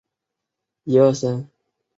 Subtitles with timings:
[0.03, 1.49] 于是其校队由此得名。